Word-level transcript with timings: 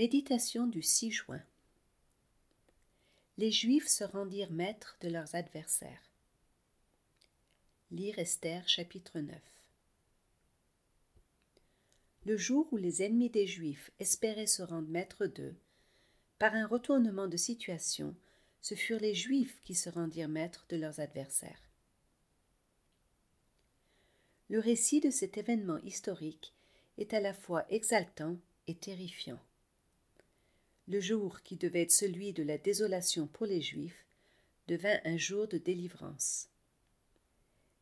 Méditation 0.00 0.66
du 0.66 0.80
6 0.80 1.10
juin. 1.10 1.42
Les 3.36 3.50
Juifs 3.50 3.86
se 3.86 4.02
rendirent 4.02 4.50
maîtres 4.50 4.96
de 5.02 5.10
leurs 5.10 5.34
adversaires. 5.34 6.10
Lire 7.90 8.18
Esther 8.18 8.66
chapitre 8.66 9.20
9. 9.20 9.38
Le 12.24 12.38
jour 12.38 12.66
où 12.72 12.78
les 12.78 13.02
ennemis 13.02 13.28
des 13.28 13.46
Juifs 13.46 13.90
espéraient 13.98 14.46
se 14.46 14.62
rendre 14.62 14.88
maîtres 14.88 15.26
d'eux, 15.26 15.54
par 16.38 16.54
un 16.54 16.66
retournement 16.66 17.28
de 17.28 17.36
situation, 17.36 18.16
ce 18.62 18.74
furent 18.74 19.00
les 19.00 19.14
Juifs 19.14 19.60
qui 19.64 19.74
se 19.74 19.90
rendirent 19.90 20.30
maîtres 20.30 20.64
de 20.70 20.78
leurs 20.78 21.00
adversaires. 21.00 21.68
Le 24.48 24.60
récit 24.60 25.00
de 25.00 25.10
cet 25.10 25.36
événement 25.36 25.78
historique 25.80 26.54
est 26.96 27.12
à 27.12 27.20
la 27.20 27.34
fois 27.34 27.66
exaltant 27.68 28.38
et 28.66 28.74
terrifiant 28.74 29.38
le 30.90 31.00
jour 31.00 31.42
qui 31.42 31.56
devait 31.56 31.82
être 31.82 31.92
celui 31.92 32.32
de 32.32 32.42
la 32.42 32.58
désolation 32.58 33.28
pour 33.28 33.46
les 33.46 33.60
Juifs 33.60 34.04
devint 34.66 34.98
un 35.04 35.16
jour 35.16 35.46
de 35.46 35.56
délivrance. 35.56 36.48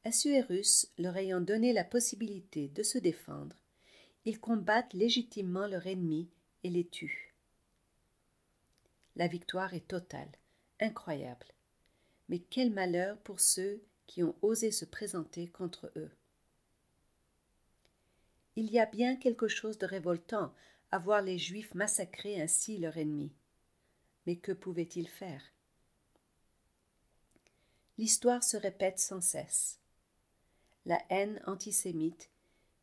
Assuérus 0.04 0.92
leur 0.98 1.16
ayant 1.16 1.40
donné 1.40 1.72
la 1.72 1.84
possibilité 1.84 2.68
de 2.68 2.82
se 2.82 2.98
défendre, 2.98 3.56
ils 4.26 4.38
combattent 4.38 4.92
légitimement 4.92 5.66
leur 5.66 5.86
ennemi 5.86 6.28
et 6.64 6.68
les 6.68 6.86
tuent. 6.86 7.34
La 9.16 9.27
victoire 9.27 9.72
est 9.72 9.88
totale, 9.88 10.30
incroyable. 10.78 11.46
Mais 12.28 12.40
quel 12.40 12.70
malheur 12.70 13.16
pour 13.18 13.40
ceux 13.40 13.82
qui 14.06 14.22
ont 14.22 14.36
osé 14.42 14.70
se 14.70 14.84
présenter 14.84 15.48
contre 15.48 15.90
eux. 15.96 16.10
Il 18.56 18.70
y 18.70 18.78
a 18.78 18.86
bien 18.86 19.16
quelque 19.16 19.48
chose 19.48 19.78
de 19.78 19.86
révoltant 19.86 20.52
à 20.91 20.98
voir 20.98 21.23
les 21.23 21.38
Juifs 21.38 21.74
massacrer 21.74 22.41
ainsi 22.41 22.78
leur 22.78 22.97
ennemi. 22.97 23.33
Mais 24.27 24.37
que 24.37 24.52
pouvaient-ils 24.52 25.09
faire? 25.09 25.42
L'histoire 27.98 28.42
se 28.42 28.56
répète 28.56 28.98
sans 28.98 29.20
cesse. 29.20 29.78
La 30.86 31.00
haine 31.11 31.41
antisémite, 31.47 32.30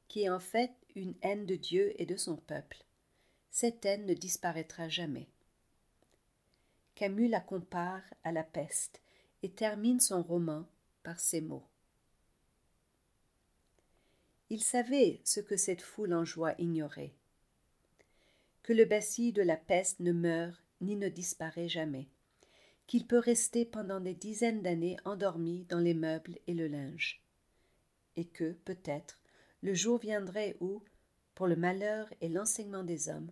qui 0.08 0.24
est 0.24 0.30
en 0.30 0.40
fait 0.40 0.72
une 0.96 1.16
haine 1.22 1.46
de 1.46 1.56
Dieu 1.56 1.94
et 2.00 2.06
de 2.06 2.18
son 2.18 2.36
peuple, 2.36 2.84
cette 3.50 3.86
haine 3.86 4.06
ne 4.06 4.14
disparaîtra 4.14 4.90
jamais. 4.90 5.28
Camus 6.96 7.28
la 7.28 7.42
compare 7.42 8.04
à 8.24 8.32
la 8.32 8.44
peste 8.44 9.02
et 9.44 9.50
termine 9.50 10.00
son 10.00 10.22
roman 10.22 10.66
par 11.04 11.20
ces 11.20 11.42
mots. 11.42 11.68
Il 14.50 14.62
savait 14.62 15.22
ce 15.24 15.40
que 15.40 15.58
cette 15.58 15.82
foule 15.82 16.14
en 16.14 16.24
joie 16.24 16.54
ignorait 16.60 17.14
que 18.66 18.74
le 18.74 18.86
bacille 18.86 19.32
de 19.32 19.44
la 19.44 19.58
peste 19.58 20.00
ne 20.00 20.12
meurt 20.12 20.60
ni 20.82 20.96
ne 20.96 21.08
disparaît 21.08 21.70
jamais, 21.70 22.10
qu'il 22.88 23.06
peut 23.06 23.20
rester 23.20 23.64
pendant 23.64 24.00
des 24.00 24.16
dizaines 24.16 24.64
d'années 24.64 24.98
endormi 25.06 25.66
dans 25.70 25.78
les 25.78 25.94
meubles 25.94 26.40
et 26.48 26.56
le 26.56 26.68
linge, 26.68 27.22
et 28.16 28.26
que, 28.26 28.54
peut-être, 28.66 29.20
le 29.62 29.76
jour 29.76 30.00
viendrait 30.00 30.58
où, 30.62 30.82
pour 31.36 31.46
le 31.46 31.56
malheur 31.56 32.12
et 32.22 32.28
l'enseignement 32.28 32.84
des 32.84 33.08
hommes, 33.08 33.32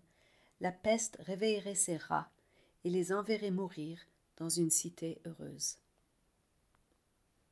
la 0.62 0.72
peste 0.72 1.18
réveillerait 1.22 1.74
ses 1.74 1.98
rats 1.98 2.30
et 2.84 2.92
les 2.92 3.12
enverrait 3.12 3.50
mourir 3.50 4.00
dans 4.38 4.50
une 4.50 4.70
cité 4.70 5.20
heureuse. 5.26 5.78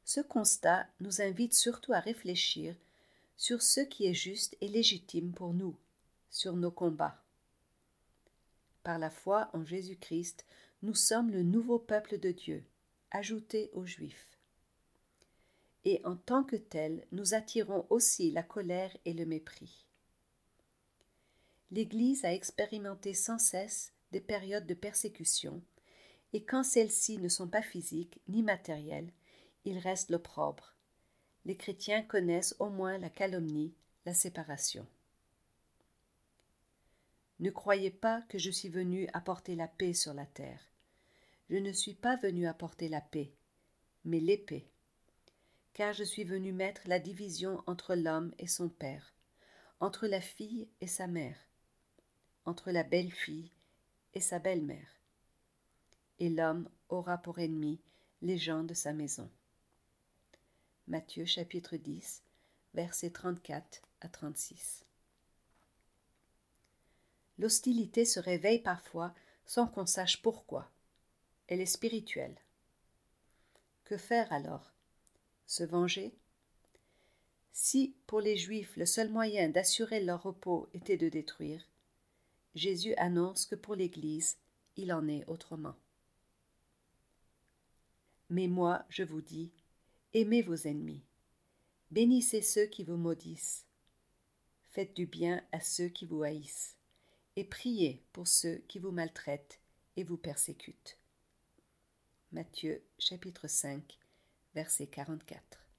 Ce 0.03 0.21
constat 0.21 0.85
nous 0.99 1.23
invite 1.23 1.55
surtout 1.55 1.93
à 1.93 1.99
réfléchir 1.99 2.75
sur 3.38 3.63
ce 3.63 3.81
qui 3.81 4.05
est 4.05 4.13
juste 4.13 4.55
et 4.61 4.67
légitime 4.67 5.31
pour 5.31 5.55
nous, 5.55 5.75
sur 6.29 6.55
nos 6.55 6.69
combats. 6.69 7.17
Par 8.83 8.97
la 8.97 9.09
foi 9.09 9.49
en 9.53 9.63
Jésus-Christ, 9.63 10.45
nous 10.81 10.95
sommes 10.95 11.29
le 11.29 11.43
nouveau 11.43 11.77
peuple 11.77 12.17
de 12.17 12.31
Dieu, 12.31 12.63
ajouté 13.11 13.69
aux 13.73 13.85
Juifs. 13.85 14.39
Et 15.85 16.01
en 16.03 16.16
tant 16.16 16.44
que 16.44 16.56
tel, 16.56 17.06
nous 17.11 17.33
attirons 17.33 17.85
aussi 17.89 18.31
la 18.31 18.44
colère 18.44 18.95
et 19.06 19.13
le 19.13 19.25
mépris. 19.25 19.85
L'Église 21.72 22.25
a 22.25 22.33
expérimenté 22.33 23.13
sans 23.13 23.38
cesse 23.38 23.94
des 24.11 24.19
périodes 24.19 24.67
de 24.67 24.73
persécution, 24.73 25.61
et 26.33 26.44
quand 26.44 26.63
celles-ci 26.63 27.17
ne 27.17 27.29
sont 27.29 27.47
pas 27.47 27.61
physiques 27.61 28.19
ni 28.27 28.41
matérielles, 28.41 29.11
il 29.66 29.77
reste 29.77 30.09
l'opprobre. 30.09 30.73
Les 31.45 31.56
chrétiens 31.56 32.03
connaissent 32.03 32.56
au 32.59 32.69
moins 32.69 32.97
la 32.97 33.09
calomnie, 33.09 33.73
la 34.06 34.13
séparation. 34.13 34.88
Ne 37.41 37.50
croyez 37.50 37.90
pas 37.90 38.22
que 38.29 38.38
je 38.38 38.52
suis 38.52 38.69
venu 38.69 39.07
apporter 39.13 39.56
la 39.56 39.68
paix 39.68 39.94
sur 39.94 40.13
la 40.13 40.28
terre. 40.28 40.62
Je 41.50 41.57
ne 41.57 41.72
suis 41.72 41.96
pas 41.96 42.16
venu 42.18 42.46
apporter 42.46 42.88
la 42.88 43.02
paix, 43.02 43.34
mais 44.06 44.19
l'épée. 44.19 44.69
Car 45.74 45.91
je 45.91 46.03
suis 46.03 46.24
venu 46.24 46.53
mettre 46.53 46.81
la 46.85 47.00
division 47.00 47.63
entre 47.66 47.96
l'homme 47.96 48.31
et 48.38 48.46
son 48.46 48.69
père, 48.69 49.16
entre 49.80 50.06
la 50.06 50.22
fille 50.22 50.68
et 50.81 50.88
sa 50.88 51.07
mère, 51.07 51.38
entre 52.46 52.69
la 52.69 52.84
belle-fille 52.84 53.50
et 54.13 54.22
sa 54.22 54.38
belle-mère. 54.38 55.00
Et 56.19 56.30
l'homme 56.30 56.69
aura 56.90 57.18
pour 57.18 57.40
ennemi 57.40 57.80
les 58.22 58.38
gens 58.38 58.63
de 58.63 58.75
sa 58.75 58.94
maison. 58.94 59.31
Matthieu 60.88 61.25
chapitre 61.25 61.75
10, 61.75 62.22
versets 62.75 63.09
34 63.09 63.81
à 64.01 64.09
36 64.09 64.85
l'hostilité 67.41 68.06
se 68.06 68.19
réveille 68.19 68.62
parfois 68.62 69.16
sans 69.46 69.66
qu'on 69.66 69.88
sache 69.88 70.22
pourquoi. 70.22 70.69
Elle 71.47 71.59
est 71.59 71.66
spirituelle. 71.66 72.38
Que 73.84 73.97
faire 73.97 74.31
alors? 74.31 74.72
Se 75.47 75.63
venger? 75.63 76.13
Si 77.51 77.96
pour 78.06 78.22
les 78.22 78.38
Juifs 78.38 78.78
le 78.78 78.85
seul 78.85 79.09
moyen 79.09 79.50
d'assurer 79.50 80.03
leur 80.03 80.22
repos 80.22 80.69
était 80.74 80.97
de 80.97 81.09
détruire, 81.09 81.66
Jésus 82.53 82.94
annonce 82.96 83.47
que 83.47 83.56
pour 83.56 83.75
l'Église 83.75 84.38
il 84.78 84.94
en 84.94 85.07
est 85.07 85.25
autrement. 85.28 85.75
Mais 88.30 88.47
moi, 88.47 88.85
je 88.88 89.03
vous 89.03 89.22
dis, 89.22 89.51
aimez 90.13 90.44
vos 90.44 90.56
ennemis, 90.56 91.03
bénissez 91.90 92.41
ceux 92.41 92.68
qui 92.68 92.84
vous 92.84 92.97
maudissent, 92.97 93.66
faites 94.72 94.96
du 94.96 95.07
bien 95.07 95.44
à 95.51 95.59
ceux 95.59 95.90
qui 95.90 96.06
vous 96.06 96.24
haïssent 96.24 96.78
et 97.36 97.44
priez 97.44 98.03
pour 98.14 98.28
ceux 98.28 98.58
qui 98.68 98.80
vous 98.80 98.92
maltraitent 98.92 99.59
et 99.96 100.03
vous 100.03 100.18
persécutent. 100.18 100.97
Matthieu 102.31 102.84
chapitre 102.97 103.47
5 103.47 103.97
verset 104.53 104.88
44 104.88 105.70